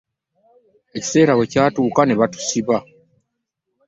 Ekiseera 0.97 1.31
bwe 1.35 1.49
kyatuuka 1.51 2.01
ne 2.05 2.15
batusiba. 2.19 2.77